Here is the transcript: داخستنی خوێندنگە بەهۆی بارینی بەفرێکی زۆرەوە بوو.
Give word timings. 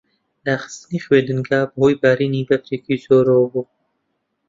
داخستنی 0.45 0.99
خوێندنگە 1.05 1.61
بەهۆی 1.71 1.99
بارینی 2.01 2.47
بەفرێکی 2.49 3.01
زۆرەوە 3.05 3.45
بوو. 3.51 3.63